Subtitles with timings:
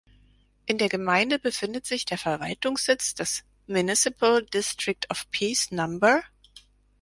[0.65, 5.99] In der Gemeinde befindet sich der Verwaltungssitz des Municipal District of Peace No.